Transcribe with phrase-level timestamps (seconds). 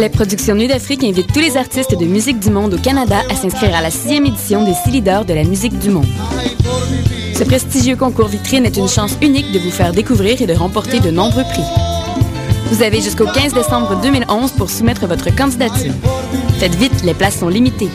[0.00, 3.34] La production Nuit d'Afrique invite tous les artistes de musique du monde au Canada à
[3.34, 6.06] s'inscrire à la sixième édition des six leaders de la musique du monde.
[7.36, 11.00] Ce prestigieux concours vitrine est une chance unique de vous faire découvrir et de remporter
[11.00, 11.64] de nombreux prix.
[12.70, 15.92] Vous avez jusqu'au 15 décembre 2011 pour soumettre votre candidature.
[16.58, 17.90] Faites vite, les places sont limitées.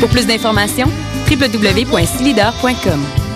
[0.00, 0.88] Pour plus d'informations,
[1.30, 3.27] www.silider.com.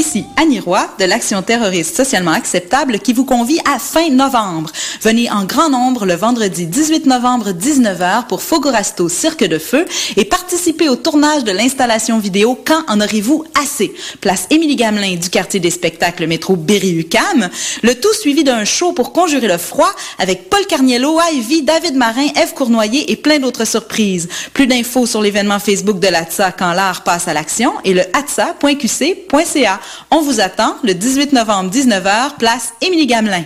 [0.00, 4.70] Ici Annie Roy de l'Action terroriste socialement acceptable qui vous convie à fin novembre.
[5.02, 9.84] Venez en grand nombre le vendredi 18 novembre 19h pour Fogorasto Cirque de Feu
[10.16, 13.92] et participez au tournage de l'installation vidéo Quand en aurez-vous assez?
[14.22, 17.50] Place Émilie Gamelin du quartier des spectacles métro Berry-UQAM.
[17.82, 22.28] Le tout suivi d'un show pour conjurer le froid avec Paul Carniello, Ivy, David Marin,
[22.42, 24.30] Eve Cournoyer et plein d'autres surprises.
[24.54, 29.78] Plus d'infos sur l'événement Facebook de l'ATSA quand l'art passe à l'action et le atsa.qc.ca.
[30.10, 33.44] On vous attend le 18 novembre 19h, place Émilie Gamelin.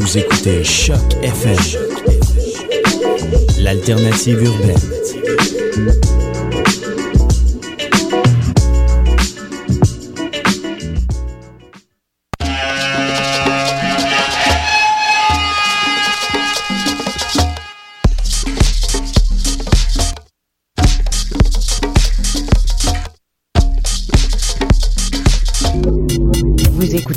[0.00, 1.56] Vous écoutez Choc FM,
[3.58, 6.27] l'alternative urbaine.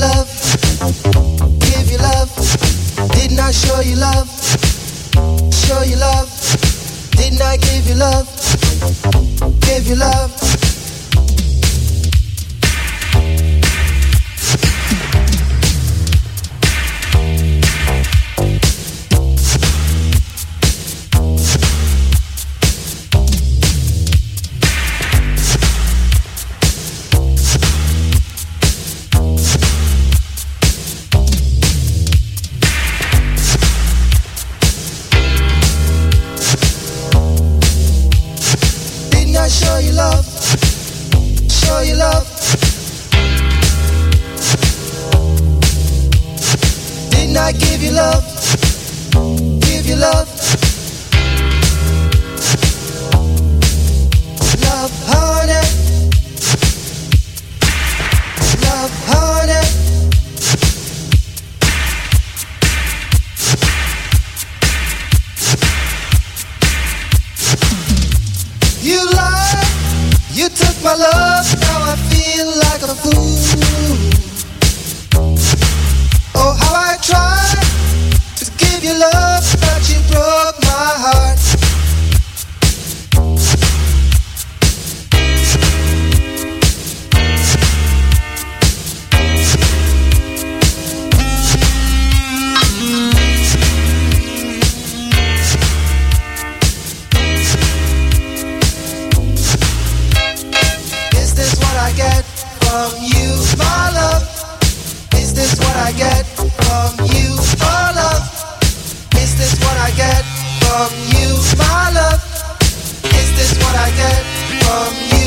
[0.00, 0.28] love,
[1.60, 2.30] give you love.
[3.12, 4.28] Didn't I show you love?
[5.52, 6.28] Show you love.
[7.12, 8.26] Didn't I give you love?
[9.60, 10.69] Give you love
[113.40, 114.22] This is what I get
[114.60, 115.19] from you.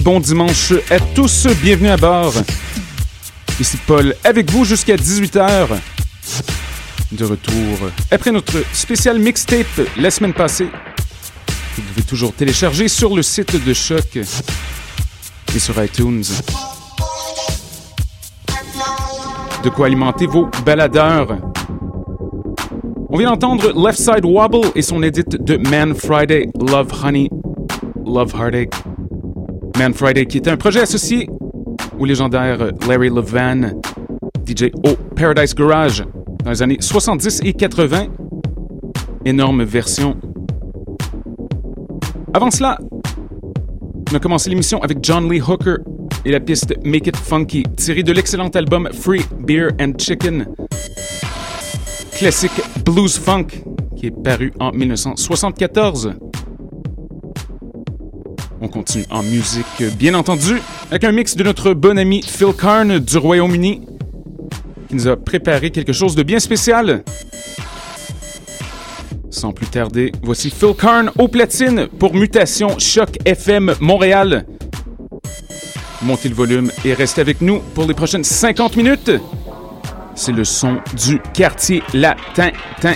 [0.00, 2.32] Bon dimanche à tous, bienvenue à bord.
[3.58, 5.68] Ici Paul avec vous jusqu'à 18h.
[7.12, 9.66] De retour après notre spécial mixtape
[9.96, 10.68] la semaine passée.
[11.76, 16.24] Vous pouvez toujours télécharger sur le site de Choc et sur iTunes.
[19.62, 21.36] De quoi alimenter vos baladeurs.
[23.10, 27.28] On vient d'entendre Left Side Wobble et son edit de Man Friday, Love Honey,
[28.06, 28.89] Love Heartache.
[29.80, 31.26] Man Friday, qui était un projet associé
[31.98, 33.80] au légendaire Larry Levan,
[34.46, 36.04] DJ au Paradise Garage,
[36.44, 38.08] dans les années 70 et 80.
[39.24, 40.18] Énorme version.
[42.34, 42.76] Avant cela,
[44.12, 45.76] on a commencé l'émission avec John Lee Hooker
[46.26, 50.46] et la piste Make It Funky, tirée de l'excellent album Free Beer and Chicken.
[52.18, 53.46] Classique blues funk,
[53.96, 56.12] qui est paru en 1974.
[58.62, 62.98] On continue en musique, bien entendu, avec un mix de notre bon ami Phil Karn
[62.98, 63.80] du Royaume-Uni,
[64.88, 67.02] qui nous a préparé quelque chose de bien spécial.
[69.30, 74.44] Sans plus tarder, voici Phil Karn au platine pour Mutation Choc FM Montréal.
[76.02, 79.10] Montez le volume et restez avec nous pour les prochaines 50 minutes.
[80.14, 82.50] C'est le son du quartier latin.
[82.80, 82.92] Tin.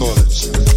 [0.00, 0.69] toilets.